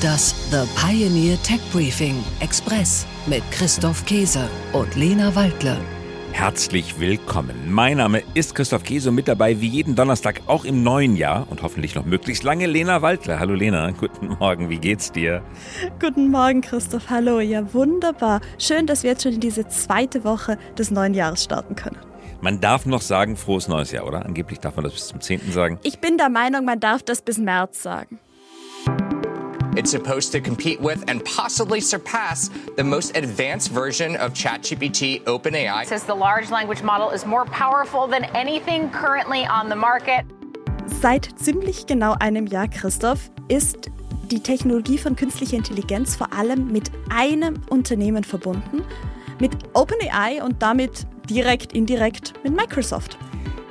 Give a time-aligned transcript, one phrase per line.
[0.00, 5.76] Das The Pioneer Tech Briefing Express mit Christoph Käse und Lena Waldle.
[6.32, 7.56] Herzlich willkommen.
[7.70, 11.46] Mein Name ist Christoph Käse und mit dabei wie jeden Donnerstag auch im neuen Jahr
[11.50, 13.40] und hoffentlich noch möglichst lange Lena Waldler.
[13.40, 15.42] Hallo Lena, guten Morgen, wie geht's dir?
[16.00, 17.40] Guten Morgen Christoph, hallo.
[17.40, 18.40] Ja, wunderbar.
[18.58, 21.98] Schön, dass wir jetzt schon in diese zweite Woche des neuen Jahres starten können.
[22.40, 24.24] Man darf noch sagen, frohes neues Jahr, oder?
[24.24, 25.52] Angeblich darf man das bis zum 10.
[25.52, 25.78] sagen.
[25.82, 28.18] Ich bin der Meinung, man darf das bis März sagen.
[29.76, 35.86] It's supposed to compete with and possibly surpass the most advanced version of ChatGPT OpenAI.
[35.86, 40.24] Says the large language model is more powerful than anything currently on the market.
[41.00, 43.90] Seit ziemlich genau einem Jahr, Christoph, ist
[44.30, 48.82] die Technologie von künstlicher Intelligenz vor allem mit einem Unternehmen verbunden,
[49.38, 53.16] mit OpenAI und damit direkt, indirekt mit Microsoft.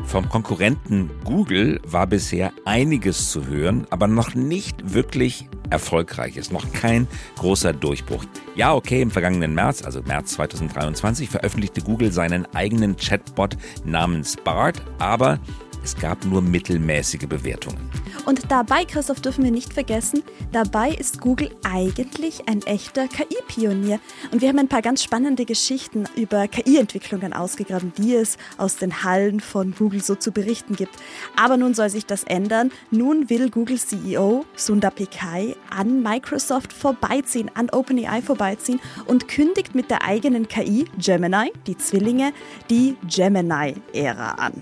[0.05, 6.51] Vom Konkurrenten Google war bisher einiges zu hören, aber noch nicht wirklich erfolgreich ist.
[6.51, 8.25] Noch kein großer Durchbruch.
[8.55, 14.81] Ja, okay, im vergangenen März, also März 2023, veröffentlichte Google seinen eigenen Chatbot namens Bart,
[14.99, 15.39] aber
[15.83, 17.89] es gab nur mittelmäßige Bewertungen.
[18.25, 23.99] Und dabei, Christoph, dürfen wir nicht vergessen, dabei ist Google eigentlich ein echter KI-Pionier.
[24.31, 29.03] Und wir haben ein paar ganz spannende Geschichten über KI-Entwicklungen ausgegraben, die es aus den
[29.03, 30.95] Hallen von Google so zu berichten gibt.
[31.35, 32.71] Aber nun soll sich das ändern.
[32.91, 39.89] Nun will Google CEO Sundar Pichai an Microsoft vorbeiziehen, an OpenAI vorbeiziehen und kündigt mit
[39.89, 42.33] der eigenen KI Gemini, die Zwillinge,
[42.69, 44.53] die Gemini-Ära an.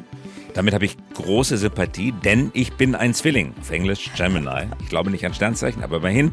[0.57, 3.53] Damit habe ich große Sympathie, denn ich bin ein Zwilling.
[3.61, 4.65] Auf Englisch Gemini.
[4.81, 6.31] Ich glaube nicht an Sternzeichen, aber immerhin,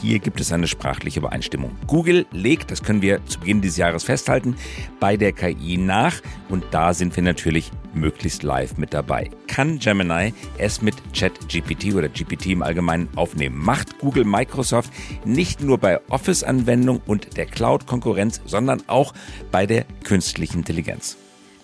[0.00, 1.72] hier gibt es eine sprachliche Übereinstimmung.
[1.88, 4.54] Google legt, das können wir zu Beginn dieses Jahres festhalten,
[5.00, 9.30] bei der KI nach und da sind wir natürlich möglichst live mit dabei.
[9.48, 13.58] Kann Gemini es mit ChatGPT oder GPT im Allgemeinen aufnehmen?
[13.58, 14.92] Macht Google Microsoft
[15.24, 19.12] nicht nur bei Office-Anwendungen und der Cloud-Konkurrenz, sondern auch
[19.50, 21.16] bei der künstlichen Intelligenz?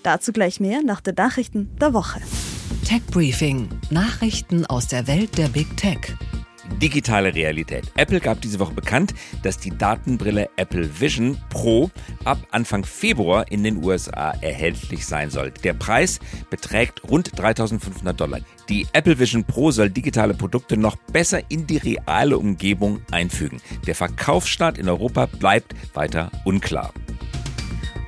[0.03, 2.21] Dazu gleich mehr nach den Nachrichten der Woche.
[2.85, 3.69] Tech Briefing.
[3.91, 6.17] Nachrichten aus der Welt der Big Tech.
[6.81, 7.85] Digitale Realität.
[7.97, 11.91] Apple gab diese Woche bekannt, dass die Datenbrille Apple Vision Pro
[12.25, 15.53] ab Anfang Februar in den USA erhältlich sein soll.
[15.63, 16.19] Der Preis
[16.51, 18.41] beträgt rund 3500 Dollar.
[18.69, 23.61] Die Apple Vision Pro soll digitale Produkte noch besser in die reale Umgebung einfügen.
[23.87, 26.93] Der Verkaufsstart in Europa bleibt weiter unklar.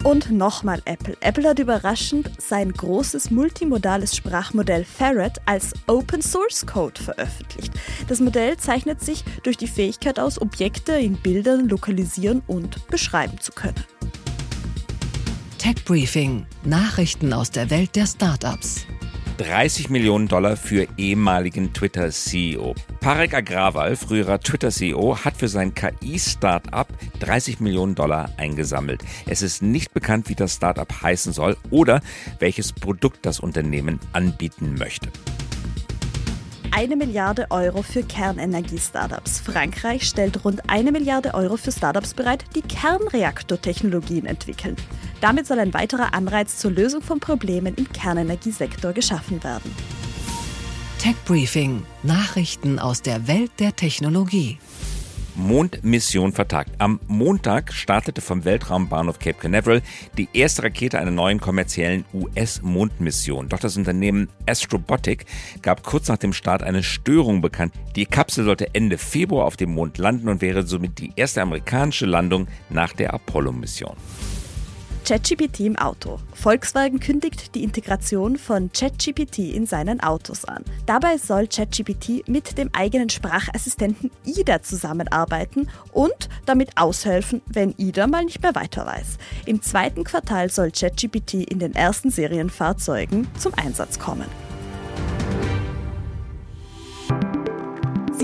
[0.04, 1.16] Und nochmal Apple.
[1.20, 7.72] Apple hat überraschend sein großes multimodales Sprachmodell Ferret als Open Source Code veröffentlicht.
[8.06, 13.52] Das Modell zeichnet sich durch die Fähigkeit aus, Objekte in Bildern lokalisieren und beschreiben zu
[13.52, 13.82] können.
[15.56, 16.44] Tech Briefing.
[16.64, 18.86] Nachrichten aus der Welt der Startups.
[19.38, 22.74] 30 Millionen Dollar für ehemaligen Twitter-CEO.
[23.00, 26.86] Parek Agrawal, früherer Twitter-CEO, hat für sein KI-Startup
[27.18, 29.02] 30 Millionen Dollar eingesammelt.
[29.26, 32.00] Es ist nicht bekannt, wie das Startup heißen soll oder
[32.38, 35.10] welches Produkt das Unternehmen anbieten möchte
[36.74, 39.38] eine Milliarde Euro für Kernenergie-Startups.
[39.38, 44.74] Frankreich stellt rund eine Milliarde Euro für Startups bereit, die Kernreaktortechnologien entwickeln.
[45.20, 49.72] Damit soll ein weiterer Anreiz zur Lösung von Problemen im Kernenergiesektor geschaffen werden.
[50.98, 54.58] Tech Briefing: Nachrichten aus der Welt der Technologie.
[55.34, 56.70] Mondmission vertagt.
[56.78, 59.82] Am Montag startete vom Weltraumbahnhof Cape Canaveral
[60.16, 63.48] die erste Rakete einer neuen kommerziellen US-Mondmission.
[63.48, 65.26] Doch das Unternehmen Astrobotic
[65.62, 67.74] gab kurz nach dem Start eine Störung bekannt.
[67.96, 72.06] Die Kapsel sollte Ende Februar auf dem Mond landen und wäre somit die erste amerikanische
[72.06, 73.96] Landung nach der Apollo-Mission.
[75.04, 76.18] ChatGPT im Auto.
[76.32, 80.64] Volkswagen kündigt die Integration von ChatGPT in seinen Autos an.
[80.86, 88.24] Dabei soll ChatGPT mit dem eigenen Sprachassistenten IDA zusammenarbeiten und damit aushelfen, wenn IDA mal
[88.24, 89.18] nicht mehr weiter weiß.
[89.44, 94.43] Im zweiten Quartal soll ChatGPT in den ersten Serienfahrzeugen zum Einsatz kommen.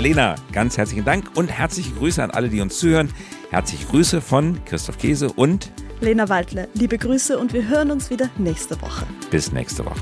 [0.00, 3.10] Lena, ganz herzlichen Dank und herzliche Grüße an alle, die uns zuhören.
[3.50, 5.70] Herzliche Grüße von Christoph Käse und
[6.00, 6.68] Lena Waldle.
[6.72, 9.06] Liebe Grüße und wir hören uns wieder nächste Woche.
[9.30, 10.00] Bis nächste Woche.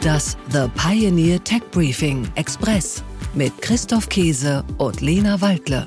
[0.00, 3.04] Das The Pioneer Tech Briefing Express
[3.34, 5.86] mit Christoph Käse und Lena Waldle.